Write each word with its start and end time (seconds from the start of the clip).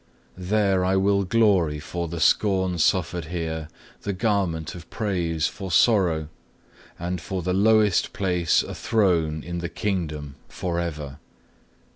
There 0.39 0.83
I 0.83 0.95
will 0.95 1.23
glory 1.25 1.79
for 1.79 2.07
the 2.07 2.19
scorn 2.19 2.79
suffered 2.79 3.25
here, 3.25 3.67
the 4.01 4.13
garment 4.13 4.73
of 4.73 4.89
praise 4.89 5.45
for 5.45 5.69
sorrow, 5.71 6.27
and 6.97 7.21
for 7.21 7.43
the 7.43 7.53
lowest 7.53 8.11
place 8.11 8.63
a 8.63 8.73
throne 8.73 9.43
in 9.43 9.59
the 9.59 9.69
Kingdom, 9.69 10.37
for 10.49 10.79
ever. 10.79 11.19